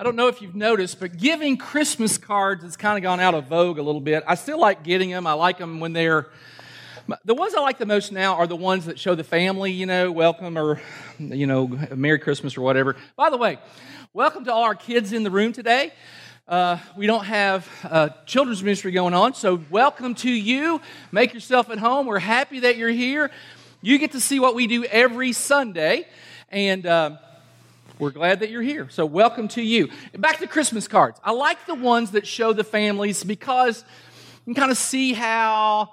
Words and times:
I 0.00 0.02
don't 0.02 0.16
know 0.16 0.28
if 0.28 0.40
you've 0.40 0.54
noticed, 0.54 0.98
but 0.98 1.18
giving 1.18 1.58
Christmas 1.58 2.16
cards 2.16 2.62
has 2.62 2.74
kind 2.74 2.96
of 2.96 3.02
gone 3.02 3.20
out 3.20 3.34
of 3.34 3.48
vogue 3.48 3.76
a 3.76 3.82
little 3.82 4.00
bit. 4.00 4.24
I 4.26 4.34
still 4.34 4.58
like 4.58 4.82
getting 4.82 5.10
them. 5.10 5.26
I 5.26 5.34
like 5.34 5.58
them 5.58 5.78
when 5.78 5.92
they're 5.92 6.30
the 7.26 7.34
ones 7.34 7.52
I 7.54 7.60
like 7.60 7.76
the 7.76 7.84
most 7.84 8.10
now 8.10 8.36
are 8.36 8.46
the 8.46 8.56
ones 8.56 8.86
that 8.86 8.98
show 8.98 9.14
the 9.14 9.24
family, 9.24 9.72
you 9.72 9.84
know, 9.84 10.10
welcome 10.10 10.56
or, 10.56 10.80
you 11.18 11.46
know, 11.46 11.66
Merry 11.94 12.18
Christmas 12.18 12.56
or 12.56 12.62
whatever. 12.62 12.96
By 13.14 13.28
the 13.28 13.36
way, 13.36 13.58
welcome 14.14 14.46
to 14.46 14.54
all 14.54 14.62
our 14.62 14.74
kids 14.74 15.12
in 15.12 15.22
the 15.22 15.30
room 15.30 15.52
today. 15.52 15.92
Uh, 16.48 16.78
we 16.96 17.06
don't 17.06 17.26
have 17.26 17.68
uh, 17.84 18.08
children's 18.24 18.62
ministry 18.62 18.92
going 18.92 19.12
on, 19.12 19.34
so 19.34 19.60
welcome 19.68 20.14
to 20.14 20.30
you. 20.30 20.80
Make 21.12 21.34
yourself 21.34 21.68
at 21.68 21.76
home. 21.76 22.06
We're 22.06 22.20
happy 22.20 22.60
that 22.60 22.78
you're 22.78 22.88
here. 22.88 23.30
You 23.82 23.98
get 23.98 24.12
to 24.12 24.20
see 24.20 24.40
what 24.40 24.54
we 24.54 24.66
do 24.66 24.82
every 24.84 25.32
Sunday, 25.32 26.08
and 26.48 26.86
uh, 26.86 27.18
we're 28.00 28.10
glad 28.10 28.40
that 28.40 28.48
you're 28.48 28.62
here. 28.62 28.88
So, 28.88 29.04
welcome 29.04 29.46
to 29.48 29.62
you. 29.62 29.90
Back 30.16 30.38
to 30.38 30.46
Christmas 30.46 30.88
cards. 30.88 31.20
I 31.22 31.32
like 31.32 31.66
the 31.66 31.74
ones 31.74 32.12
that 32.12 32.26
show 32.26 32.54
the 32.54 32.64
families 32.64 33.22
because 33.22 33.84
you 34.46 34.54
can 34.54 34.54
kind 34.54 34.70
of 34.70 34.78
see 34.78 35.12
how 35.12 35.90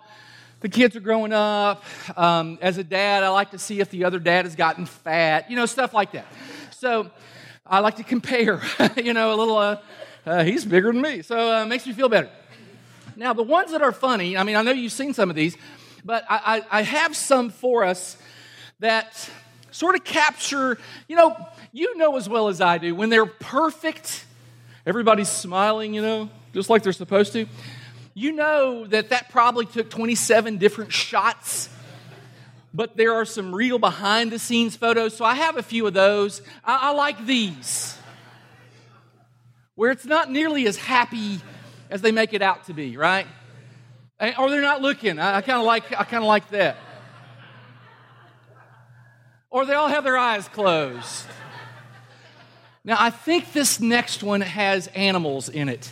the 0.62 0.70
kids 0.70 0.96
are 0.96 1.02
growing 1.02 1.34
up. 1.34 1.84
Um, 2.16 2.60
as 2.62 2.78
a 2.78 2.84
dad, 2.86 3.24
I 3.24 3.30
like 3.30 3.52
to 3.52 3.60
see 3.60 3.82
if 3.82 3.90
the 3.90 4.06
other 4.06 4.20
dad 4.20 4.46
has 4.46 4.56
gotten 4.56 4.86
fat, 4.86 5.50
you 5.52 5.58
know, 5.58 5.66
stuff 5.66 5.94
like 5.94 6.14
that. 6.14 6.28
So, 6.72 7.12
I 7.66 7.80
like 7.80 7.98
to 7.98 8.04
compare, 8.04 8.62
you 8.96 9.14
know, 9.14 9.34
a 9.34 9.36
little, 9.36 9.58
uh, 9.58 9.78
uh, 10.26 10.44
he's 10.46 10.64
bigger 10.64 10.94
than 10.94 11.02
me. 11.02 11.24
So, 11.24 11.58
uh, 11.58 11.66
makes 11.66 11.86
me 11.86 11.92
feel 11.92 12.08
better. 12.08 12.30
Now, 13.18 13.34
the 13.34 13.44
ones 13.44 13.72
that 13.72 13.82
are 13.82 13.92
funny, 13.92 14.38
I 14.38 14.44
mean, 14.44 14.56
I 14.56 14.62
know 14.62 14.72
you've 14.72 14.94
seen 14.94 15.14
some 15.14 15.30
of 15.30 15.36
these, 15.36 15.58
but 16.06 16.24
I, 16.30 16.64
I, 16.72 16.80
I 16.80 16.82
have 16.84 17.18
some 17.18 17.50
for 17.50 17.84
us 17.84 18.16
that 18.80 19.30
sort 19.78 19.94
of 19.94 20.04
capture, 20.04 20.80
you 21.08 21.16
know, 21.16 21.38
you 21.72 21.98
know 21.98 22.18
as 22.18 22.28
well 22.28 22.48
as 22.48 22.62
I 22.62 22.80
do, 22.80 22.96
when 22.96 23.12
they're 23.12 23.28
perfect, 23.28 24.26
everybody's 24.88 25.30
smiling, 25.30 25.94
you 25.94 26.02
know, 26.02 26.30
just 26.52 26.68
like 26.70 26.82
they're 26.82 26.94
supposed 26.94 27.34
to. 27.34 27.46
You 28.16 28.32
know 28.32 28.88
that 28.88 29.10
that 29.10 29.30
probably 29.30 29.68
took 29.68 29.92
27 29.92 30.58
different 30.58 30.92
shots, 30.92 31.70
but 32.74 32.98
there 32.98 33.14
are 33.14 33.26
some 33.26 33.54
real 33.54 33.78
behind 33.78 34.32
the 34.32 34.40
scenes 34.40 34.76
photos. 34.76 35.16
So 35.16 35.24
I 35.24 35.36
have 35.36 35.58
a 35.58 35.64
few 35.64 35.86
of 35.86 35.94
those. 35.94 36.42
I, 36.66 36.90
I 36.90 36.92
like 36.94 37.28
these, 37.28 37.96
where 39.76 39.92
it's 39.92 40.06
not 40.06 40.32
nearly 40.32 40.66
as 40.66 40.78
happy 40.78 41.40
as 41.92 42.02
they 42.02 42.12
make 42.12 42.34
it 42.34 42.42
out 42.42 42.66
to 42.66 42.74
be, 42.74 42.98
right? 42.98 43.28
Or 44.40 44.50
they're 44.50 44.62
not 44.62 44.82
looking. 44.82 45.20
I, 45.20 45.38
I 45.38 45.42
kind 45.42 45.60
of 45.60 45.66
like. 45.66 45.92
I 45.92 46.04
kind 46.04 46.24
of 46.24 46.28
like 46.28 46.50
that. 46.50 46.78
Or 49.58 49.66
they 49.66 49.74
all 49.74 49.88
have 49.88 50.04
their 50.04 50.20
eyes 50.20 50.48
closed. 50.48 51.26
Now, 52.84 52.98
I 53.00 53.10
think 53.10 53.54
this 53.54 53.80
next 53.80 54.22
one 54.22 54.42
has 54.42 54.86
animals 54.90 55.50
in 55.50 55.68
it. 55.68 55.92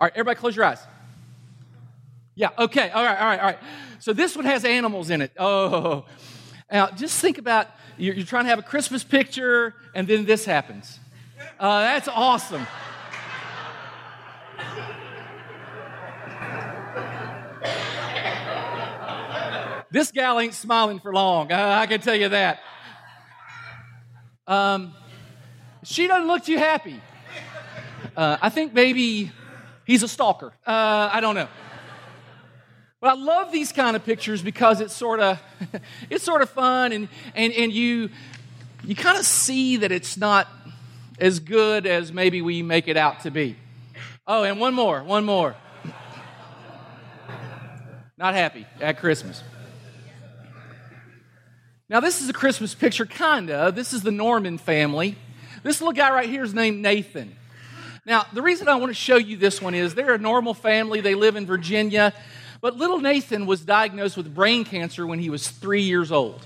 All 0.00 0.06
right, 0.06 0.12
everybody 0.14 0.36
close 0.36 0.56
your 0.56 0.64
eyes. 0.64 0.80
Yeah, 2.34 2.48
okay, 2.58 2.90
all 2.90 3.04
right, 3.04 3.16
all 3.16 3.26
right, 3.26 3.38
all 3.38 3.46
right. 3.46 3.58
So 4.00 4.12
this 4.12 4.34
one 4.34 4.46
has 4.46 4.64
animals 4.64 5.10
in 5.10 5.20
it. 5.20 5.30
Oh, 5.38 6.06
now 6.72 6.90
just 6.90 7.20
think 7.20 7.38
about 7.38 7.68
you're, 7.96 8.16
you're 8.16 8.26
trying 8.26 8.46
to 8.46 8.50
have 8.50 8.58
a 8.58 8.62
Christmas 8.62 9.04
picture, 9.04 9.72
and 9.94 10.08
then 10.08 10.24
this 10.24 10.44
happens. 10.44 10.98
Uh, 11.56 11.82
that's 11.82 12.08
awesome. 12.08 12.66
This 19.96 20.12
gal 20.12 20.38
ain't 20.38 20.52
smiling 20.52 21.00
for 21.00 21.12
long. 21.12 21.50
I, 21.50 21.80
I 21.80 21.86
can 21.86 22.00
tell 22.00 22.14
you 22.14 22.28
that. 22.28 22.60
Um, 24.46 24.92
she 25.84 26.06
doesn't 26.06 26.26
look 26.26 26.44
too 26.44 26.58
happy. 26.58 27.00
Uh, 28.14 28.36
I 28.42 28.50
think 28.50 28.74
maybe 28.74 29.32
he's 29.86 30.02
a 30.02 30.08
stalker. 30.08 30.52
Uh, 30.66 31.08
I 31.12 31.20
don't 31.20 31.34
know. 31.34 31.48
But 33.00 33.10
I 33.10 33.14
love 33.14 33.52
these 33.52 33.72
kind 33.72 33.96
of 33.96 34.04
pictures 34.04 34.42
because 34.42 34.82
it's 34.82 34.94
sort 34.94 35.20
of 35.20 35.40
it's 36.10 36.24
sort 36.24 36.42
of 36.42 36.50
fun 36.50 36.92
and 36.92 37.08
and 37.34 37.52
and 37.52 37.72
you 37.72 38.10
you 38.84 38.94
kind 38.94 39.18
of 39.18 39.24
see 39.24 39.78
that 39.78 39.92
it's 39.92 40.16
not 40.16 40.46
as 41.18 41.40
good 41.40 41.86
as 41.86 42.12
maybe 42.12 42.42
we 42.42 42.62
make 42.62 42.86
it 42.88 42.98
out 42.98 43.20
to 43.20 43.30
be. 43.30 43.56
Oh, 44.26 44.42
and 44.42 44.60
one 44.60 44.74
more, 44.74 45.02
one 45.02 45.24
more. 45.24 45.56
Not 48.18 48.34
happy 48.34 48.66
at 48.80 48.98
Christmas. 48.98 49.42
Now, 51.88 52.00
this 52.00 52.20
is 52.20 52.28
a 52.28 52.32
Christmas 52.32 52.74
picture, 52.74 53.06
kind 53.06 53.48
of. 53.48 53.76
This 53.76 53.92
is 53.92 54.02
the 54.02 54.10
Norman 54.10 54.58
family. 54.58 55.14
This 55.62 55.80
little 55.80 55.92
guy 55.92 56.10
right 56.10 56.28
here 56.28 56.42
is 56.42 56.52
named 56.52 56.82
Nathan. 56.82 57.36
Now, 58.04 58.26
the 58.32 58.42
reason 58.42 58.66
I 58.66 58.74
want 58.74 58.90
to 58.90 58.94
show 58.94 59.16
you 59.16 59.36
this 59.36 59.62
one 59.62 59.72
is 59.72 59.94
they're 59.94 60.14
a 60.14 60.18
normal 60.18 60.52
family. 60.52 61.00
They 61.00 61.14
live 61.14 61.36
in 61.36 61.46
Virginia. 61.46 62.12
But 62.60 62.76
little 62.76 62.98
Nathan 62.98 63.46
was 63.46 63.60
diagnosed 63.64 64.16
with 64.16 64.34
brain 64.34 64.64
cancer 64.64 65.06
when 65.06 65.20
he 65.20 65.30
was 65.30 65.48
three 65.48 65.82
years 65.82 66.10
old. 66.10 66.44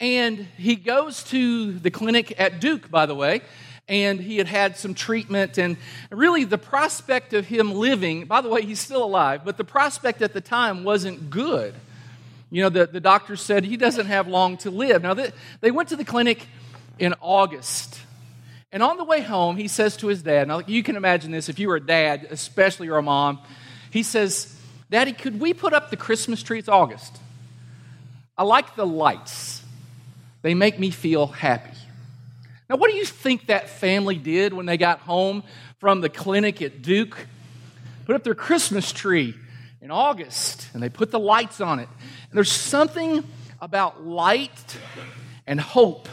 And 0.00 0.46
he 0.56 0.74
goes 0.74 1.22
to 1.24 1.72
the 1.72 1.90
clinic 1.90 2.34
at 2.40 2.58
Duke, 2.58 2.90
by 2.90 3.04
the 3.04 3.14
way, 3.14 3.42
and 3.88 4.18
he 4.18 4.38
had 4.38 4.46
had 4.46 4.78
some 4.78 4.94
treatment. 4.94 5.58
And 5.58 5.76
really, 6.10 6.44
the 6.44 6.56
prospect 6.56 7.34
of 7.34 7.46
him 7.46 7.74
living, 7.74 8.24
by 8.24 8.40
the 8.40 8.48
way, 8.48 8.62
he's 8.62 8.80
still 8.80 9.04
alive, 9.04 9.42
but 9.44 9.58
the 9.58 9.64
prospect 9.64 10.22
at 10.22 10.32
the 10.32 10.40
time 10.40 10.82
wasn't 10.82 11.28
good. 11.28 11.74
You 12.50 12.62
know, 12.62 12.68
the, 12.68 12.86
the 12.86 13.00
doctor 13.00 13.36
said 13.36 13.64
he 13.64 13.76
doesn't 13.76 14.06
have 14.06 14.28
long 14.28 14.56
to 14.58 14.70
live. 14.70 15.02
Now, 15.02 15.14
they, 15.14 15.32
they 15.60 15.70
went 15.70 15.88
to 15.90 15.96
the 15.96 16.04
clinic 16.04 16.46
in 16.98 17.14
August 17.20 18.00
and 18.76 18.82
on 18.82 18.96
the 18.96 19.04
way 19.04 19.22
home, 19.22 19.56
he 19.56 19.68
says 19.68 19.96
to 19.98 20.08
his 20.08 20.22
dad, 20.22 20.48
now 20.48 20.60
you 20.66 20.82
can 20.82 20.96
imagine 20.96 21.30
this 21.30 21.48
if 21.48 21.58
you 21.58 21.68
were 21.68 21.76
a 21.76 21.80
dad, 21.80 22.26
especially 22.30 22.88
or 22.88 22.98
a 22.98 23.02
mom, 23.02 23.38
he 23.90 24.02
says, 24.02 24.54
Daddy, 24.90 25.14
could 25.14 25.40
we 25.40 25.54
put 25.54 25.72
up 25.72 25.88
the 25.88 25.96
Christmas 25.96 26.42
tree? 26.42 26.58
It's 26.58 26.68
August. 26.68 27.16
I 28.36 28.42
like 28.42 28.76
the 28.76 28.86
lights, 28.86 29.62
they 30.42 30.52
make 30.52 30.78
me 30.78 30.90
feel 30.90 31.26
happy. 31.26 31.74
Now, 32.68 32.76
what 32.76 32.90
do 32.90 32.96
you 32.96 33.06
think 33.06 33.46
that 33.46 33.70
family 33.70 34.16
did 34.16 34.52
when 34.52 34.66
they 34.66 34.76
got 34.76 34.98
home 34.98 35.42
from 35.78 36.02
the 36.02 36.10
clinic 36.10 36.60
at 36.60 36.82
Duke? 36.82 37.28
Put 38.04 38.16
up 38.16 38.24
their 38.24 38.34
Christmas 38.34 38.92
tree 38.92 39.34
in 39.80 39.90
August 39.90 40.68
and 40.74 40.82
they 40.82 40.90
put 40.90 41.12
the 41.12 41.18
lights 41.18 41.62
on 41.62 41.78
it. 41.78 41.88
And 42.30 42.36
there's 42.36 42.52
something 42.52 43.24
about 43.60 44.04
light 44.04 44.76
and 45.46 45.60
hope 45.60 46.08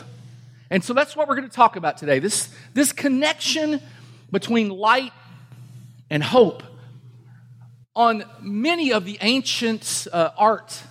and 0.74 0.84
so 0.84 0.96
that's 0.96 1.16
what 1.16 1.28
we're 1.28 1.36
going 1.36 1.48
to 1.48 1.56
talk 1.56 1.76
about 1.76 2.00
today 2.00 2.18
this, 2.18 2.50
this 2.74 2.92
connection 2.92 3.80
between 4.32 4.70
light 4.70 5.14
and 6.10 6.24
hope. 6.24 6.64
On 7.96 8.24
many 8.42 8.92
of 8.92 9.06
the 9.06 9.20
ancient 9.22 10.08
uh, 10.12 10.32
art 10.36 10.82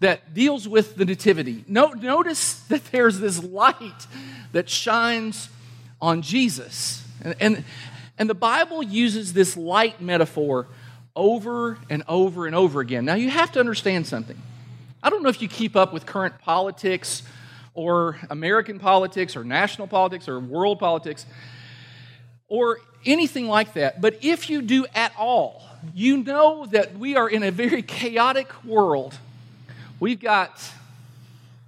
that 0.00 0.34
deals 0.34 0.66
with 0.66 0.96
the 0.96 1.04
Nativity, 1.04 1.64
no, 1.68 1.90
notice 1.90 2.54
that 2.68 2.84
there's 2.90 3.20
this 3.20 3.40
light 3.44 4.08
that 4.50 4.68
shines 4.68 5.50
on 6.02 6.20
Jesus. 6.20 7.04
And, 7.22 7.36
and, 7.38 7.64
and 8.18 8.28
the 8.28 8.34
Bible 8.34 8.82
uses 8.82 9.34
this 9.34 9.56
light 9.56 10.00
metaphor 10.00 10.66
over 11.16 11.78
and 11.90 12.04
over 12.06 12.46
and 12.46 12.54
over 12.54 12.80
again. 12.80 13.04
Now, 13.04 13.14
you 13.14 13.30
have 13.30 13.50
to 13.52 13.60
understand 13.60 14.06
something. 14.06 14.40
I 15.02 15.10
don't 15.10 15.22
know 15.22 15.28
if 15.28 15.42
you 15.42 15.48
keep 15.48 15.74
up 15.74 15.92
with 15.92 16.06
current 16.06 16.38
politics 16.40 17.22
or 17.74 18.18
American 18.30 18.78
politics 18.78 19.36
or 19.36 19.44
national 19.44 19.88
politics 19.88 20.28
or 20.28 20.38
world 20.38 20.78
politics 20.78 21.26
or 22.48 22.78
anything 23.04 23.48
like 23.48 23.74
that. 23.74 24.00
But 24.00 24.18
if 24.22 24.50
you 24.50 24.62
do 24.62 24.86
at 24.94 25.12
all, 25.18 25.62
you 25.94 26.18
know 26.18 26.66
that 26.66 26.98
we 26.98 27.16
are 27.16 27.28
in 27.28 27.42
a 27.42 27.50
very 27.50 27.82
chaotic 27.82 28.64
world. 28.64 29.16
We've 30.00 30.20
got 30.20 30.62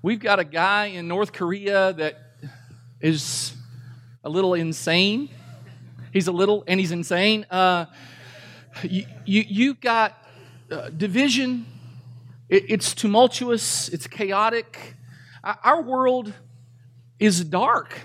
we've 0.02 0.20
got 0.20 0.38
a 0.38 0.44
guy 0.44 0.86
in 0.86 1.08
North 1.08 1.32
Korea 1.32 1.92
that 1.94 2.18
is 3.00 3.52
a 4.24 4.28
little 4.28 4.54
insane. 4.54 5.28
He's 6.12 6.26
a 6.26 6.32
little 6.32 6.64
and 6.66 6.80
he's 6.80 6.92
insane. 6.92 7.46
Uh, 7.50 7.86
you, 8.82 9.06
you 9.24 9.44
you've 9.48 9.80
got 9.80 10.16
uh, 10.70 10.90
division. 10.90 11.66
It, 12.48 12.64
it's 12.68 12.94
tumultuous. 12.94 13.88
It's 13.88 14.06
chaotic. 14.06 14.94
Our 15.42 15.82
world 15.82 16.32
is 17.18 17.44
dark. 17.44 18.00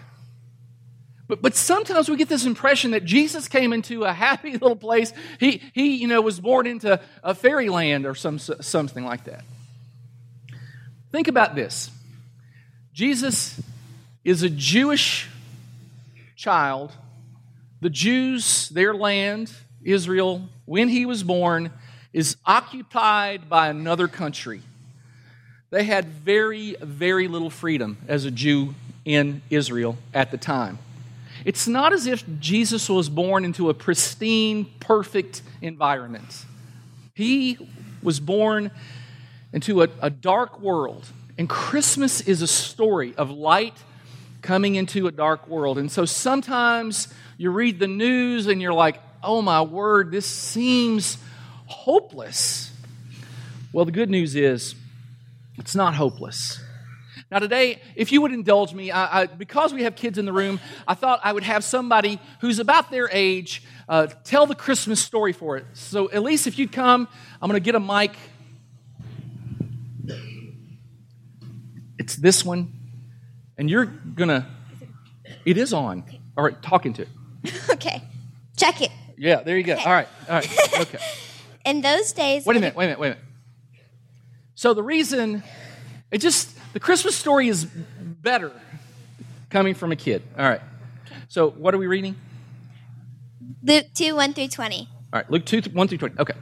But, 1.27 1.41
but 1.41 1.55
sometimes 1.55 2.09
we 2.09 2.17
get 2.17 2.29
this 2.29 2.45
impression 2.45 2.91
that 2.91 3.05
Jesus 3.05 3.47
came 3.47 3.73
into 3.73 4.03
a 4.03 4.13
happy 4.13 4.51
little 4.53 4.75
place. 4.75 5.13
He, 5.39 5.61
he 5.73 5.95
you 5.95 6.07
know, 6.07 6.21
was 6.21 6.39
born 6.39 6.67
into 6.67 6.99
a 7.23 7.33
fairyland 7.33 8.05
or 8.05 8.15
some, 8.15 8.39
something 8.39 9.05
like 9.05 9.25
that. 9.25 9.43
Think 11.11 11.27
about 11.27 11.55
this 11.55 11.91
Jesus 12.93 13.61
is 14.23 14.43
a 14.43 14.49
Jewish 14.49 15.29
child. 16.35 16.91
The 17.81 17.89
Jews, 17.89 18.69
their 18.69 18.93
land, 18.93 19.51
Israel, 19.85 20.47
when 20.65 20.89
he 20.89 21.06
was 21.06 21.24
born, 21.24 21.71
is 22.13 22.38
occupied 22.45 23.50
by 23.50 23.68
another 23.69 24.07
country. 24.07 24.62
They 25.71 25.83
had 25.83 26.06
very, 26.06 26.75
very 26.80 27.27
little 27.27 27.50
freedom 27.50 27.97
as 28.07 28.25
a 28.25 28.31
Jew 28.31 28.75
in 29.06 29.41
Israel 29.50 29.97
at 30.13 30.31
the 30.31 30.38
time. 30.38 30.80
it's 31.45 31.68
not 31.68 31.91
as 31.91 32.06
if 32.06 32.24
Jesus 32.39 32.88
was 32.88 33.09
born 33.09 33.44
into 33.44 33.69
a 33.69 33.74
pristine, 33.74 34.65
perfect 34.80 35.41
environment. 35.62 36.45
He 37.15 37.57
was 38.01 38.19
born 38.19 38.71
into 39.51 39.83
a, 39.83 39.88
a 40.01 40.09
dark 40.09 40.59
world. 40.62 41.06
And 41.38 41.50
Christmas 41.50 42.21
is 42.21 42.41
a 42.41 42.47
story 42.47 43.13
of 43.15 43.31
light 43.31 43.75
coming 44.41 44.75
into 44.75 45.07
a 45.07 45.12
dark 45.12 45.47
world. 45.47 45.77
And 45.77 45.91
so 45.91 46.06
sometimes 46.06 47.07
you 47.38 47.50
read 47.50 47.80
the 47.80 47.88
news 47.88 48.47
and 48.47 48.62
you're 48.62 48.74
like, 48.74 49.00
oh 49.23 49.41
my 49.41 49.61
word, 49.61 50.11
this 50.11 50.25
seems 50.25 51.17
hopeless. 51.65 52.71
Well, 53.71 53.85
the 53.85 53.91
good 53.91 54.09
news 54.09 54.35
is 54.35 54.75
it's 55.57 55.75
not 55.75 55.95
hopeless. 55.95 56.59
Now, 57.31 57.39
today, 57.39 57.81
if 57.95 58.11
you 58.11 58.21
would 58.21 58.31
indulge 58.31 58.73
me, 58.75 58.91
I, 58.91 59.21
I, 59.21 59.25
because 59.25 59.73
we 59.73 59.83
have 59.83 59.95
kids 59.95 60.19
in 60.19 60.25
the 60.25 60.33
room, 60.33 60.59
I 60.87 60.93
thought 60.93 61.19
I 61.23 61.33
would 61.33 61.43
have 61.43 61.63
somebody 61.63 62.19
who's 62.41 62.59
about 62.59 62.91
their 62.91 63.09
age 63.11 63.63
uh, 63.89 64.07
tell 64.23 64.45
the 64.45 64.53
Christmas 64.53 65.01
story 65.01 65.33
for 65.33 65.57
it. 65.57 65.65
So, 65.73 66.09
Elise, 66.13 66.45
if 66.45 66.59
you'd 66.59 66.71
come, 66.71 67.07
I'm 67.41 67.49
going 67.49 67.59
to 67.59 67.65
get 67.65 67.73
a 67.73 67.79
mic. 67.79 68.11
It's 71.97 72.15
this 72.15 72.45
one, 72.45 72.71
and 73.57 73.69
you're 73.69 73.85
going 73.85 74.29
to, 74.29 74.45
it 75.45 75.57
is 75.57 75.73
on. 75.73 76.03
All 76.37 76.43
right, 76.43 76.61
talking 76.61 76.93
to 76.93 77.01
it. 77.01 77.09
Okay, 77.71 78.01
check 78.55 78.81
it. 78.81 78.91
Yeah, 79.18 79.42
there 79.42 79.57
you 79.57 79.63
go. 79.63 79.75
All 79.75 79.92
right, 79.92 80.07
all 80.27 80.36
right, 80.36 80.80
okay. 80.80 81.00
In 81.65 81.81
those 81.81 82.12
days, 82.12 82.45
Wait 82.45 82.57
a 82.57 82.60
minute, 82.60 82.75
wait 82.75 82.86
a 82.86 82.88
minute, 82.88 83.00
wait 83.00 83.07
a 83.07 83.10
minute. 83.12 83.25
So, 84.56 84.74
the 84.74 84.83
reason, 84.83 85.44
it 86.12 86.19
just, 86.19 86.57
the 86.74 86.80
Christmas 86.80 87.15
story 87.15 87.48
is 87.48 87.65
better 87.65 88.51
coming 89.50 89.74
from 89.74 89.92
a 89.92 89.95
kid. 89.95 90.24
All 90.38 90.48
right. 90.48 90.62
So, 91.27 91.50
what 91.50 91.74
are 91.74 91.77
we 91.77 91.88
reading? 91.88 92.15
Luke 93.63 93.88
2 93.95 94.15
1 94.15 94.33
through 94.33 94.50
20. 94.50 94.89
All 95.13 95.19
right, 95.19 95.31
Luke 95.31 95.45
2, 95.45 95.62
1 95.71 95.88
through 95.88 95.98
20. 95.98 96.16
Okay. 96.19 96.33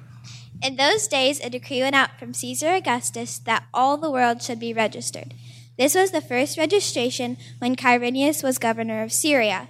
In 0.63 0.75
those 0.75 1.07
days, 1.07 1.39
a 1.39 1.49
decree 1.49 1.81
went 1.81 1.95
out 1.95 2.19
from 2.19 2.33
Caesar 2.33 2.69
Augustus 2.69 3.39
that 3.39 3.63
all 3.73 3.97
the 3.97 4.11
world 4.11 4.41
should 4.41 4.59
be 4.59 4.73
registered. 4.73 5.33
This 5.77 5.95
was 5.95 6.11
the 6.11 6.21
first 6.21 6.57
registration 6.57 7.37
when 7.59 7.75
Quirinius 7.75 8.43
was 8.43 8.57
governor 8.57 9.01
of 9.01 9.11
Syria, 9.11 9.69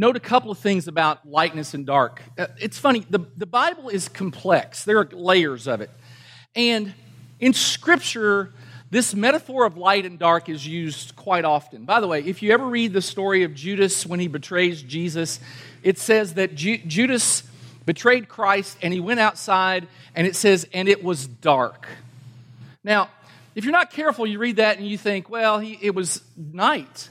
Note 0.00 0.14
a 0.14 0.20
couple 0.20 0.52
of 0.52 0.58
things 0.58 0.86
about 0.86 1.28
lightness 1.28 1.74
and 1.74 1.84
dark. 1.84 2.22
Uh, 2.38 2.46
it's 2.60 2.78
funny, 2.78 3.04
the, 3.10 3.18
the 3.36 3.46
Bible 3.46 3.88
is 3.88 4.08
complex, 4.08 4.84
there 4.84 5.00
are 5.00 5.08
layers 5.10 5.66
of 5.66 5.80
it. 5.80 5.90
And 6.54 6.94
in 7.40 7.52
Scripture, 7.52 8.52
this 8.92 9.12
metaphor 9.12 9.66
of 9.66 9.76
light 9.76 10.06
and 10.06 10.16
dark 10.16 10.48
is 10.48 10.64
used 10.64 11.16
quite 11.16 11.44
often. 11.44 11.84
By 11.84 11.98
the 11.98 12.06
way, 12.06 12.20
if 12.20 12.42
you 12.42 12.52
ever 12.52 12.64
read 12.64 12.92
the 12.92 13.02
story 13.02 13.42
of 13.42 13.56
Judas 13.56 14.06
when 14.06 14.20
he 14.20 14.28
betrays 14.28 14.82
Jesus, 14.84 15.40
it 15.82 15.98
says 15.98 16.34
that 16.34 16.54
Ju- 16.54 16.78
Judas 16.86 17.42
betrayed 17.84 18.28
Christ 18.28 18.78
and 18.80 18.94
he 18.94 19.00
went 19.00 19.18
outside, 19.18 19.88
and 20.14 20.28
it 20.28 20.36
says, 20.36 20.64
and 20.72 20.88
it 20.88 21.02
was 21.02 21.26
dark. 21.26 21.88
Now, 22.84 23.10
if 23.56 23.64
you're 23.64 23.72
not 23.72 23.90
careful, 23.90 24.28
you 24.28 24.38
read 24.38 24.56
that 24.56 24.78
and 24.78 24.86
you 24.86 24.96
think, 24.96 25.28
well, 25.28 25.58
he, 25.58 25.76
it 25.82 25.92
was 25.92 26.22
night. 26.36 27.08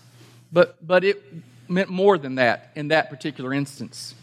But, 0.54 0.88
but 0.88 1.04
it 1.04 1.22
meant 1.70 1.90
more 1.90 2.18
than 2.18 2.36
that 2.36 2.72
in 2.76 2.90
that 2.90 3.10
particular 3.10 3.54
instance. 3.54 4.16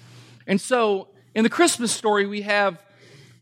And 0.46 0.60
so, 0.60 1.08
in 1.34 1.42
the 1.42 1.50
Christmas 1.50 1.90
story, 1.92 2.26
we 2.26 2.42
have 2.42 2.78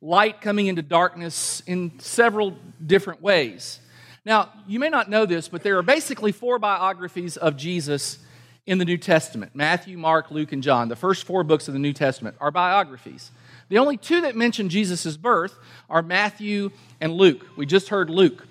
light 0.00 0.40
coming 0.40 0.66
into 0.66 0.82
darkness 0.82 1.62
in 1.66 1.98
several 2.00 2.56
different 2.84 3.22
ways. 3.22 3.80
Now, 4.24 4.50
you 4.66 4.78
may 4.78 4.88
not 4.88 5.10
know 5.10 5.26
this, 5.26 5.48
but 5.48 5.62
there 5.62 5.78
are 5.78 5.82
basically 5.82 6.32
four 6.32 6.58
biographies 6.58 7.36
of 7.36 7.56
Jesus 7.56 8.18
in 8.66 8.78
the 8.78 8.84
New 8.84 8.98
Testament 8.98 9.52
Matthew, 9.54 9.98
Mark, 9.98 10.30
Luke, 10.30 10.52
and 10.52 10.62
John. 10.62 10.88
The 10.88 10.96
first 10.96 11.24
four 11.24 11.44
books 11.44 11.68
of 11.68 11.74
the 11.74 11.80
New 11.80 11.92
Testament 11.92 12.36
are 12.40 12.50
biographies. 12.50 13.30
The 13.68 13.78
only 13.78 13.96
two 13.96 14.20
that 14.20 14.36
mention 14.36 14.68
Jesus' 14.68 15.16
birth 15.16 15.54
are 15.88 16.02
Matthew 16.02 16.70
and 17.00 17.12
Luke. 17.14 17.46
We 17.56 17.66
just 17.66 17.88
heard 17.88 18.10
Luke. 18.10 18.46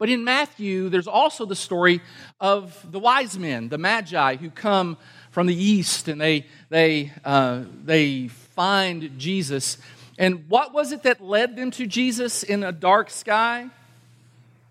But 0.00 0.08
in 0.08 0.24
Matthew, 0.24 0.88
there's 0.88 1.06
also 1.06 1.44
the 1.44 1.54
story 1.54 2.00
of 2.40 2.90
the 2.90 2.98
wise 2.98 3.38
men, 3.38 3.68
the 3.68 3.76
magi, 3.76 4.36
who 4.36 4.48
come 4.48 4.96
from 5.30 5.46
the 5.46 5.54
east 5.54 6.08
and 6.08 6.18
they, 6.18 6.46
they, 6.70 7.12
uh, 7.22 7.64
they 7.84 8.28
find 8.28 9.18
Jesus. 9.18 9.76
And 10.18 10.48
what 10.48 10.72
was 10.72 10.92
it 10.92 11.02
that 11.02 11.20
led 11.20 11.54
them 11.54 11.70
to 11.72 11.86
Jesus 11.86 12.42
in 12.42 12.64
a 12.64 12.72
dark 12.72 13.10
sky? 13.10 13.68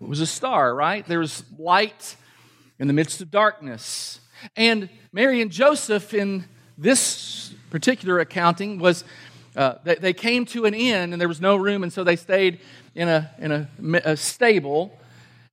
It 0.00 0.08
was 0.08 0.20
a 0.20 0.26
star, 0.26 0.74
right? 0.74 1.06
There 1.06 1.20
was 1.20 1.44
light 1.56 2.16
in 2.80 2.88
the 2.88 2.92
midst 2.92 3.20
of 3.20 3.30
darkness. 3.30 4.18
And 4.56 4.88
Mary 5.12 5.40
and 5.40 5.52
Joseph, 5.52 6.12
in 6.12 6.44
this 6.76 7.54
particular 7.70 8.18
accounting, 8.18 8.80
was 8.80 9.04
uh, 9.54 9.74
they, 9.84 9.94
they, 9.94 10.12
came 10.12 10.44
to 10.46 10.64
an 10.64 10.74
inn 10.74 11.12
and 11.12 11.20
there 11.20 11.28
was 11.28 11.40
no 11.40 11.54
room, 11.54 11.84
and 11.84 11.92
so 11.92 12.02
they 12.02 12.16
stayed 12.16 12.58
in 12.96 13.06
a, 13.06 13.30
in 13.38 13.52
a, 13.52 13.68
a 14.04 14.16
stable. 14.16 14.96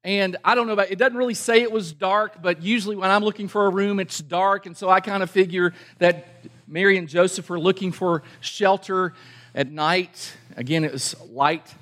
And 0.08 0.38
I 0.42 0.56
don't 0.56 0.68
know 0.68 0.74
about 0.74 0.90
it 0.90 0.98
doesn't 0.98 1.18
really 1.18 1.34
say 1.34 1.64
it 1.64 1.72
was 1.72 1.92
dark, 1.92 2.42
but 2.42 2.64
usually 2.64 2.96
when 2.96 3.12
I'm 3.12 3.26
looking 3.26 3.50
for 3.50 3.66
a 3.66 3.70
room, 3.70 4.00
it's 4.00 4.20
dark, 4.20 4.66
and 4.66 4.78
so 4.78 4.90
I 4.90 5.02
kind 5.02 5.22
of 5.22 5.30
figure 5.30 5.74
that 5.98 6.30
Mary 6.66 6.98
and 6.98 7.10
Joseph 7.10 7.50
were 7.50 7.60
looking 7.60 7.92
for 7.92 8.24
shelter 8.40 9.14
at 9.54 9.70
night. 9.70 10.38
Again, 10.56 10.86
it 10.86 10.94
was 10.94 11.14
light 11.30 11.76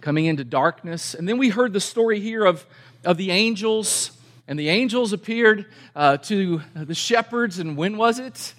coming 0.00 0.24
into 0.24 0.42
darkness. 0.42 1.14
And 1.14 1.28
then 1.28 1.38
we 1.38 1.50
heard 1.50 1.72
the 1.72 1.78
story 1.78 2.18
here 2.18 2.44
of, 2.44 2.66
of 3.04 3.16
the 3.16 3.30
angels, 3.30 4.10
and 4.48 4.58
the 4.58 4.68
angels 4.68 5.12
appeared 5.12 5.66
uh, 5.94 6.16
to 6.16 6.62
the 6.74 6.96
shepherds. 6.96 7.60
And 7.60 7.76
when 7.76 7.96
was 7.96 8.18
it? 8.18 8.54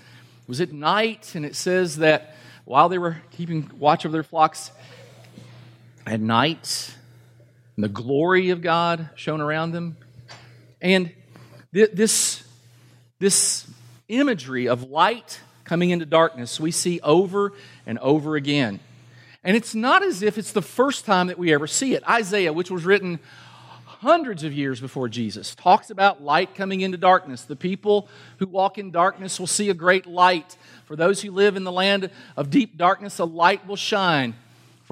Was 0.48 0.62
it 0.62 0.72
night? 0.72 1.36
And 1.36 1.46
it 1.46 1.58
says 1.58 1.98
that 1.98 2.38
while 2.64 2.88
they 2.88 3.00
were 3.00 3.18
keeping 3.32 3.70
watch 3.78 4.06
over 4.06 4.14
their 4.14 4.24
flocks 4.24 4.72
at 6.06 6.22
night, 6.22 6.96
and 7.76 7.84
the 7.84 7.90
glory 7.90 8.52
of 8.52 8.62
God 8.62 9.10
shone 9.16 9.42
around 9.42 9.72
them. 9.72 9.98
And 10.82 11.12
This, 11.72 12.44
this 13.18 13.66
imagery 14.08 14.68
of 14.68 14.92
light 14.92 15.40
coming 15.64 15.90
into 15.90 16.06
darkness 16.06 16.60
we 16.60 16.70
see 16.70 17.00
over 17.02 17.54
and 17.88 17.98
over 17.98 18.36
again. 18.36 18.80
And 19.44 19.58
it's 19.58 19.74
not 19.74 20.04
as 20.04 20.22
if 20.22 20.38
it's 20.38 20.52
the 20.52 20.62
first 20.62 21.06
time 21.06 21.28
that 21.28 21.40
we 21.40 21.52
ever 21.52 21.66
see 21.66 21.96
it. 21.96 22.08
Isaiah, 22.08 22.54
which 22.54 22.70
was 22.70 22.86
written 22.86 23.20
hundreds 23.86 24.44
of 24.44 24.54
years 24.54 24.80
before 24.80 25.10
Jesus, 25.10 25.56
talks 25.56 25.90
about 25.90 26.22
light 26.22 26.54
coming 26.54 26.82
into 26.82 26.98
darkness. 26.98 27.44
The 27.44 27.56
people 27.56 28.08
who 28.38 28.46
walk 28.46 28.78
in 28.78 28.92
darkness 28.92 29.40
will 29.40 29.48
see 29.48 29.72
a 29.72 29.74
great 29.74 30.06
light. 30.06 30.56
For 30.86 30.96
those 30.96 31.22
who 31.22 31.32
live 31.32 31.56
in 31.56 31.64
the 31.64 31.72
land 31.72 32.12
of 32.38 32.52
deep 32.52 32.78
darkness, 32.78 33.18
a 33.18 33.26
light 33.26 33.66
will 33.66 33.78
shine. 33.78 34.36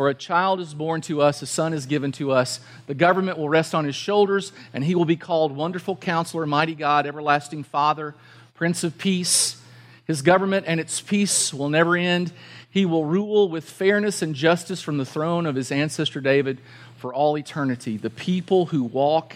For 0.02 0.10
a 0.10 0.16
child 0.16 0.60
is 0.60 0.74
born 0.74 1.02
to 1.02 1.22
us, 1.22 1.44
a 1.44 1.46
son 1.46 1.74
is 1.74 1.86
given 1.86 2.12
to 2.14 2.32
us. 2.32 2.60
The 2.88 2.96
government 2.96 3.38
will 3.38 3.50
rest 3.50 3.76
on 3.76 3.86
his 3.86 3.96
shoulders, 3.96 4.52
and 4.74 4.84
he 4.84 4.96
will 4.96 5.06
be 5.06 5.16
called 5.16 5.56
Wonderful 5.56 5.96
Counselor, 5.96 6.48
Mighty 6.48 6.74
God, 6.74 7.06
Everlasting 7.06 7.64
Father, 7.64 8.16
Prince 8.56 8.84
of 8.84 8.98
Peace. 8.98 9.62
His 10.06 10.24
government 10.24 10.66
and 10.68 10.80
its 10.80 11.02
peace 11.02 11.54
will 11.54 11.70
never 11.70 11.96
end. 11.96 12.34
He 12.68 12.84
will 12.84 13.06
rule 13.06 13.48
with 13.48 13.70
fairness 13.70 14.24
and 14.24 14.34
justice 14.34 14.82
from 14.82 14.98
the 14.98 15.06
throne 15.06 15.46
of 15.46 15.54
his 15.54 15.72
ancestor 15.72 16.20
David 16.20 16.58
for 16.98 17.14
all 17.14 17.38
eternity. 17.38 17.96
The 17.98 18.10
people 18.10 18.66
who 18.66 18.82
walk 18.86 19.36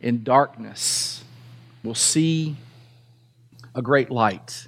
in 0.00 0.24
darkness 0.24 1.24
will 1.84 1.94
see 1.94 2.56
a 3.74 3.82
great 3.82 4.10
light. 4.10 4.66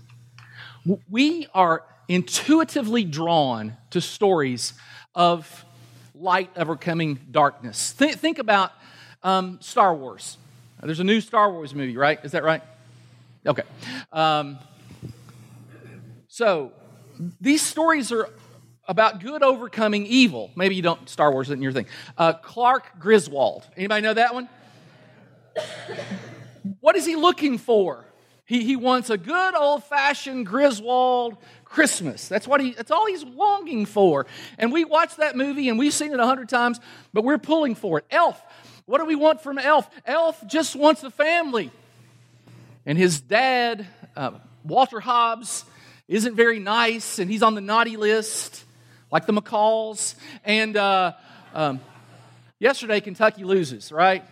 We 1.09 1.47
are 1.55 1.85
intuitively 2.07 3.05
drawn 3.05 3.79
to 3.91 4.03
stories 4.03 4.75
of 5.19 5.65
light 6.15 6.49
overcoming 6.57 7.19
darkness. 7.33 7.91
Think, 7.91 8.19
think 8.19 8.39
about 8.39 8.73
um, 9.25 9.59
Star 9.61 9.93
Wars. 9.93 10.39
There's 10.81 11.01
a 11.01 11.05
new 11.05 11.21
Star 11.21 11.51
Wars 11.51 11.75
movie, 11.75 11.97
right? 11.97 12.21
Is 12.23 12.33
that 12.33 12.45
right? 12.45 12.63
Okay. 13.45 13.65
Um, 14.13 14.59
so 16.29 16.73
these 17.41 17.63
stories 17.63 18.13
are 18.13 18.31
about 18.87 19.21
good 19.21 19.43
overcoming 19.43 20.07
evil. 20.07 20.53
Maybe 20.55 20.77
you 20.77 20.83
don't, 20.83 21.09
Star 21.09 21.33
Wars 21.33 21.49
isn't 21.49 21.63
your 21.63 21.73
thing. 21.73 21.87
Uh, 22.17 22.35
Clark 22.35 23.01
Griswold. 23.01 23.67
Anybody 23.77 24.03
know 24.03 24.15
that 24.15 24.33
one? 24.33 24.49
What 26.79 26.95
is 26.95 27.05
he 27.05 27.17
looking 27.17 27.59
for? 27.59 28.05
He, 28.49 28.65
he 28.65 28.77
wants 28.77 29.11
a 29.11 29.19
good 29.19 29.55
old 29.55 29.85
fashioned 29.85 30.47
Griswold 30.47 31.37
Christmas. 31.67 32.29
That's 32.29 32.49
what 32.49 32.63
he 32.63 32.73
that's 32.73 32.91
all 32.91 33.07
he's 33.07 33.23
longing 33.23 33.85
for. 33.85 34.25
And 34.57 34.73
we 34.73 34.87
watched 34.87 35.19
that 35.19 35.37
movie 35.37 35.69
and 35.69 35.79
we've 35.79 35.93
seen 35.93 36.15
it 36.15 36.19
a 36.19 36.25
hundred 36.25 36.49
times, 36.49 36.81
but 37.13 37.25
we're 37.25 37.37
pulling 37.37 37.75
for 37.75 37.99
it. 37.99 38.07
Elf. 38.11 38.43
What 38.87 39.01
do 39.01 39.05
we 39.05 39.17
want 39.17 39.43
from 39.43 39.59
Elf? 39.59 39.87
Elf 40.07 40.43
just 40.47 40.75
wants 40.75 41.05
a 41.05 41.11
family. 41.11 41.71
And 42.87 42.97
his 42.97 43.21
dad, 43.21 43.87
uh, 44.17 44.31
Walter 44.65 44.99
Hobbs, 44.99 45.67
isn't 46.09 46.35
very 46.35 46.59
nice, 46.59 47.19
and 47.19 47.31
he's 47.31 47.43
on 47.43 47.55
the 47.55 47.61
naughty 47.61 47.99
list, 47.99 48.65
like 49.13 49.27
the 49.27 49.35
McCalls. 49.35 50.15
And 50.43 50.75
uh, 50.75 51.13
um, 51.53 51.81
yesterday, 52.59 53.01
Kentucky 53.03 53.45
loses, 53.45 53.93
right? 53.93 54.25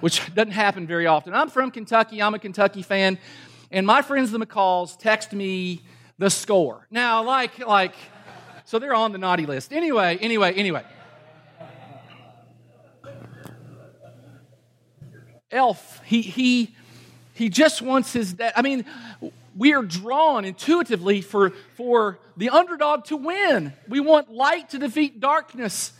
Which 0.00 0.34
doesn't 0.34 0.52
happen 0.52 0.86
very 0.86 1.06
often. 1.06 1.34
I'm 1.34 1.48
from 1.48 1.70
Kentucky, 1.70 2.22
I'm 2.22 2.34
a 2.34 2.38
Kentucky 2.38 2.82
fan, 2.82 3.18
and 3.70 3.86
my 3.86 4.02
friends, 4.02 4.30
the 4.30 4.38
McCalls, 4.38 4.98
text 4.98 5.32
me 5.32 5.82
the 6.18 6.30
score. 6.30 6.86
Now, 6.90 7.24
like, 7.24 7.58
like, 7.58 7.94
so 8.64 8.78
they're 8.78 8.94
on 8.94 9.12
the 9.12 9.18
naughty 9.18 9.46
list. 9.46 9.72
Anyway, 9.72 10.18
anyway, 10.20 10.52
anyway. 10.54 10.84
Elf, 15.50 16.00
he, 16.04 16.22
he, 16.22 16.74
he 17.34 17.48
just 17.48 17.80
wants 17.80 18.12
his 18.12 18.34
dad. 18.34 18.52
I 18.54 18.62
mean, 18.62 18.84
we 19.56 19.72
are 19.72 19.82
drawn 19.82 20.44
intuitively 20.44 21.20
for, 21.20 21.50
for 21.74 22.18
the 22.36 22.50
underdog 22.50 23.04
to 23.06 23.16
win. 23.16 23.72
We 23.88 24.00
want 24.00 24.30
light 24.30 24.70
to 24.70 24.78
defeat 24.78 25.20
darkness. 25.20 25.92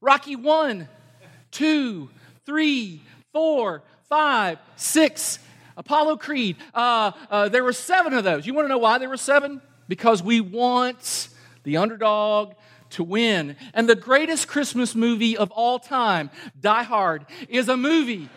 Rocky 0.00 0.36
one, 0.36 0.88
two, 1.50 2.10
three, 2.44 3.02
four, 3.36 3.82
five, 4.08 4.58
six. 4.76 5.38
Apollo 5.76 6.16
Creed. 6.16 6.56
Uh, 6.72 7.12
uh, 7.30 7.50
there 7.50 7.62
were 7.62 7.74
seven 7.74 8.14
of 8.14 8.24
those. 8.24 8.46
You 8.46 8.54
want 8.54 8.64
to 8.64 8.70
know 8.70 8.78
why 8.78 8.96
there 8.96 9.10
were 9.10 9.18
seven? 9.18 9.60
Because 9.88 10.22
we 10.22 10.40
want 10.40 11.28
the 11.62 11.76
underdog 11.76 12.54
to 12.92 13.04
win. 13.04 13.56
And 13.74 13.86
the 13.86 13.94
greatest 13.94 14.48
Christmas 14.48 14.94
movie 14.94 15.36
of 15.36 15.50
all 15.50 15.78
time, 15.78 16.30
Die 16.58 16.82
Hard, 16.84 17.26
is 17.50 17.68
a 17.68 17.76
movie 17.76 18.30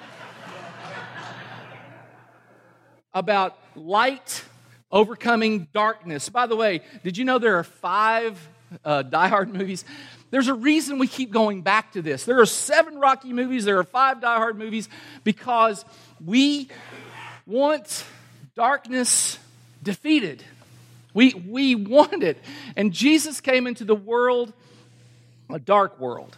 about 3.14 3.58
light 3.78 4.44
overcoming 4.92 5.70
darkness. 5.74 6.28
By 6.28 6.46
the 6.46 6.58
way, 6.58 6.82
did 7.06 7.18
you 7.18 7.24
know 7.24 7.40
there 7.40 7.58
are 7.58 7.64
five 7.64 8.50
uh, 8.84 9.04
Die 9.04 9.28
Hard 9.28 9.54
movies? 9.54 9.86
There's 10.32 10.48
a 10.48 10.54
reason 10.54 11.00
we 11.00 11.08
keep 11.08 11.32
going 11.32 11.62
back 11.62 11.94
to 11.94 12.02
this. 12.02 12.26
There 12.26 12.40
are 12.40 12.46
seven 12.46 13.00
Rocky 13.00 13.34
movies, 13.34 13.66
there 13.66 13.80
are 13.80 13.84
five 13.84 14.22
Die 14.22 14.38
Hard 14.38 14.58
movies, 14.58 14.90
because 15.24 15.86
we 16.24 16.70
want 17.46 18.06
darkness 18.56 19.40
defeated. 19.82 20.44
We, 21.14 21.34
we 21.34 21.76
want 21.76 22.24
it. 22.24 22.38
And 22.76 22.94
Jesus 22.94 23.42
came 23.42 23.66
into 23.66 23.84
the 23.84 23.96
world, 23.96 24.54
a 25.50 25.58
dark 25.60 26.00
world, 26.00 26.38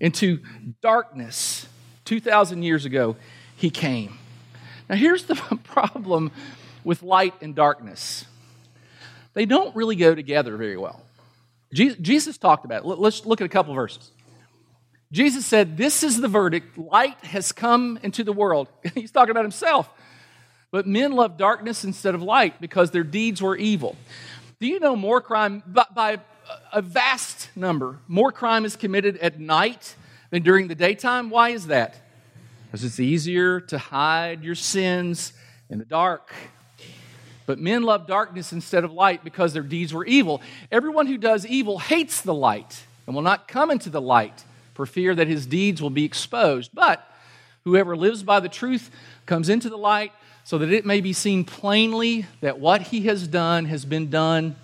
into 0.00 0.40
darkness. 0.80 1.66
2,000 2.06 2.62
years 2.62 2.84
ago, 2.84 3.16
he 3.56 3.68
came. 3.68 4.18
Now, 4.88 4.94
here's 4.96 5.24
the 5.24 5.34
problem 5.64 6.30
with 6.84 7.02
light 7.02 7.34
and 7.42 7.54
darkness 7.54 8.24
they 9.34 9.44
don't 9.44 9.76
really 9.76 9.96
go 9.96 10.14
together 10.14 10.56
very 10.56 10.78
well. 10.78 11.02
Jesus 11.72 12.38
talked 12.38 12.64
about 12.64 12.84
it. 12.84 12.86
Let's 12.86 13.26
look 13.26 13.40
at 13.40 13.44
a 13.44 13.48
couple 13.50 13.74
verses. 13.74 14.10
Jesus 15.12 15.46
said, 15.46 15.76
This 15.76 16.02
is 16.02 16.20
the 16.20 16.28
verdict. 16.28 16.78
Light 16.78 17.18
has 17.24 17.52
come 17.52 17.98
into 18.02 18.24
the 18.24 18.32
world. 18.32 18.68
He's 18.94 19.10
talking 19.10 19.30
about 19.30 19.44
himself. 19.44 19.88
But 20.70 20.86
men 20.86 21.12
love 21.12 21.36
darkness 21.36 21.84
instead 21.84 22.14
of 22.14 22.22
light 22.22 22.60
because 22.60 22.90
their 22.90 23.04
deeds 23.04 23.40
were 23.40 23.56
evil. 23.56 23.96
Do 24.58 24.66
you 24.66 24.80
know 24.80 24.96
more 24.96 25.20
crime, 25.20 25.62
by 25.66 26.18
a 26.72 26.82
vast 26.82 27.50
number, 27.56 27.98
more 28.08 28.32
crime 28.32 28.64
is 28.64 28.76
committed 28.76 29.16
at 29.18 29.38
night 29.38 29.94
than 30.30 30.42
during 30.42 30.68
the 30.68 30.74
daytime? 30.74 31.30
Why 31.30 31.50
is 31.50 31.68
that? 31.68 31.96
Because 32.66 32.84
it's 32.84 33.00
easier 33.00 33.60
to 33.60 33.78
hide 33.78 34.42
your 34.42 34.54
sins 34.54 35.32
in 35.70 35.78
the 35.78 35.84
dark. 35.84 36.32
But 37.46 37.60
men 37.60 37.84
love 37.84 38.06
darkness 38.06 38.52
instead 38.52 38.84
of 38.84 38.92
light 38.92 39.22
because 39.24 39.52
their 39.52 39.62
deeds 39.62 39.94
were 39.94 40.04
evil. 40.04 40.42
Everyone 40.70 41.06
who 41.06 41.16
does 41.16 41.46
evil 41.46 41.78
hates 41.78 42.20
the 42.20 42.34
light 42.34 42.84
and 43.06 43.14
will 43.14 43.22
not 43.22 43.48
come 43.48 43.70
into 43.70 43.88
the 43.88 44.00
light 44.00 44.44
for 44.74 44.84
fear 44.84 45.14
that 45.14 45.28
his 45.28 45.46
deeds 45.46 45.80
will 45.80 45.90
be 45.90 46.04
exposed. 46.04 46.72
But 46.74 47.08
whoever 47.64 47.96
lives 47.96 48.22
by 48.22 48.40
the 48.40 48.48
truth 48.48 48.90
comes 49.24 49.48
into 49.48 49.70
the 49.70 49.78
light 49.78 50.12
so 50.44 50.58
that 50.58 50.72
it 50.72 50.84
may 50.84 51.00
be 51.00 51.12
seen 51.12 51.44
plainly 51.44 52.26
that 52.40 52.58
what 52.58 52.82
he 52.82 53.02
has 53.02 53.26
done 53.26 53.64
has 53.66 53.84
been 53.84 54.10
done 54.10 54.56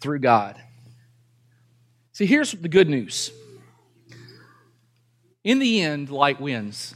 through 0.00 0.18
God. 0.18 0.60
See, 2.12 2.26
here's 2.26 2.52
the 2.52 2.68
good 2.68 2.88
news. 2.88 3.30
In 5.44 5.58
the 5.58 5.80
end, 5.80 6.10
light 6.10 6.40
wins. 6.40 6.94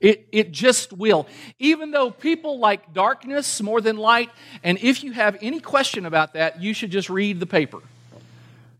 It, 0.00 0.28
it 0.30 0.52
just 0.52 0.92
will. 0.92 1.26
Even 1.58 1.90
though 1.90 2.10
people 2.10 2.58
like 2.58 2.92
darkness 2.92 3.62
more 3.62 3.80
than 3.80 3.96
light, 3.96 4.30
and 4.62 4.78
if 4.78 5.02
you 5.02 5.12
have 5.12 5.38
any 5.40 5.60
question 5.60 6.04
about 6.04 6.34
that, 6.34 6.60
you 6.60 6.74
should 6.74 6.90
just 6.90 7.08
read 7.08 7.40
the 7.40 7.46
paper. 7.46 7.78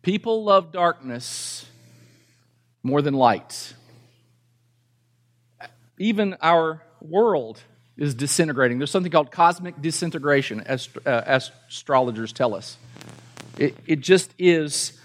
People 0.02 0.44
love 0.44 0.72
darkness 0.72 1.66
more 2.82 3.02
than 3.02 3.14
light. 3.14 3.74
Even 5.98 6.36
our 6.42 6.82
world 7.00 7.60
is 7.96 8.14
disintegrating. 8.14 8.78
There's 8.78 8.90
something 8.90 9.10
called 9.10 9.30
cosmic 9.30 9.80
disintegration, 9.80 10.60
as 10.60 10.88
uh, 11.06 11.40
astrologers 11.68 12.32
tell 12.32 12.54
us. 12.54 12.76
It, 13.58 13.74
it 13.86 14.00
just 14.00 14.34
is 14.38 15.00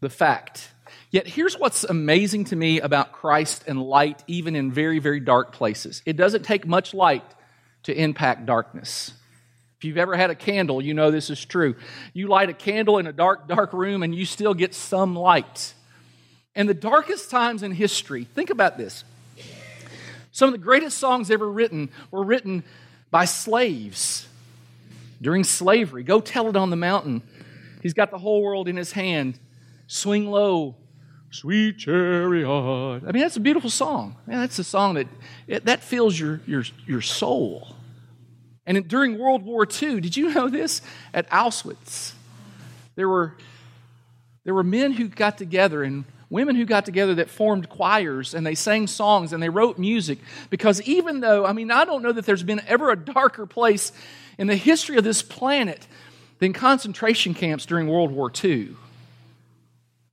the 0.00 0.10
fact. 0.10 0.70
Yet 1.10 1.26
here's 1.26 1.58
what's 1.58 1.84
amazing 1.84 2.44
to 2.46 2.56
me 2.56 2.80
about 2.80 3.12
Christ 3.12 3.64
and 3.66 3.80
light, 3.80 4.22
even 4.26 4.56
in 4.56 4.72
very, 4.72 4.98
very 4.98 5.20
dark 5.20 5.52
places 5.52 6.02
it 6.04 6.16
doesn't 6.16 6.44
take 6.44 6.66
much 6.66 6.94
light 6.94 7.24
to 7.84 7.94
impact 7.94 8.46
darkness. 8.46 9.12
If 9.78 9.84
you've 9.84 9.98
ever 9.98 10.16
had 10.16 10.30
a 10.30 10.34
candle, 10.34 10.80
you 10.80 10.94
know 10.94 11.10
this 11.10 11.30
is 11.30 11.44
true. 11.44 11.76
You 12.14 12.28
light 12.28 12.48
a 12.48 12.54
candle 12.54 12.98
in 12.98 13.06
a 13.06 13.12
dark, 13.12 13.46
dark 13.46 13.72
room 13.72 14.02
and 14.02 14.14
you 14.14 14.24
still 14.24 14.54
get 14.54 14.74
some 14.74 15.14
light. 15.14 15.74
And 16.54 16.68
the 16.68 16.74
darkest 16.74 17.30
times 17.30 17.62
in 17.62 17.72
history, 17.72 18.24
think 18.24 18.50
about 18.50 18.78
this. 18.78 19.04
Some 20.32 20.48
of 20.48 20.52
the 20.52 20.64
greatest 20.64 20.98
songs 20.98 21.30
ever 21.30 21.50
written 21.50 21.90
were 22.10 22.24
written 22.24 22.64
by 23.10 23.26
slaves 23.26 24.26
during 25.20 25.44
slavery. 25.44 26.02
Go 26.02 26.20
tell 26.20 26.48
it 26.48 26.56
on 26.56 26.70
the 26.70 26.76
mountain. 26.76 27.22
He's 27.82 27.94
got 27.94 28.10
the 28.10 28.18
whole 28.18 28.42
world 28.42 28.68
in 28.68 28.76
his 28.76 28.92
hand. 28.92 29.38
Swing 29.86 30.30
low, 30.30 30.74
Sweet 31.30 31.78
chariot. 31.78 32.48
I 32.48 33.12
mean, 33.12 33.22
that's 33.22 33.36
a 33.36 33.40
beautiful 33.40 33.70
song. 33.70 34.16
Man, 34.26 34.40
that's 34.40 34.58
a 34.58 34.64
song 34.64 34.94
that 34.94 35.08
it, 35.46 35.64
that 35.66 35.82
fills 35.82 36.18
your, 36.18 36.40
your, 36.46 36.64
your 36.86 37.00
soul. 37.00 37.76
And 38.66 38.86
during 38.88 39.18
World 39.18 39.44
War 39.44 39.66
II, 39.66 40.00
did 40.00 40.16
you 40.16 40.34
know 40.34 40.48
this? 40.48 40.82
At 41.14 41.30
Auschwitz, 41.30 42.12
there 42.96 43.08
were, 43.08 43.36
there 44.44 44.54
were 44.54 44.64
men 44.64 44.92
who 44.92 45.08
got 45.08 45.38
together 45.38 45.82
and 45.82 46.04
women 46.30 46.56
who 46.56 46.64
got 46.64 46.84
together 46.84 47.14
that 47.16 47.30
formed 47.30 47.68
choirs 47.68 48.34
and 48.34 48.44
they 48.44 48.54
sang 48.54 48.86
songs 48.86 49.32
and 49.32 49.42
they 49.42 49.48
wrote 49.48 49.78
music 49.78 50.18
because 50.50 50.82
even 50.82 51.20
though, 51.20 51.46
I 51.46 51.52
mean, 51.52 51.70
I 51.70 51.84
don't 51.84 52.02
know 52.02 52.12
that 52.12 52.26
there's 52.26 52.42
been 52.42 52.62
ever 52.66 52.90
a 52.90 52.96
darker 52.96 53.46
place 53.46 53.92
in 54.38 54.46
the 54.48 54.56
history 54.56 54.96
of 54.96 55.04
this 55.04 55.22
planet 55.22 55.86
than 56.40 56.52
concentration 56.52 57.32
camps 57.34 57.64
during 57.64 57.88
World 57.88 58.10
War 58.10 58.30
II. 58.42 58.76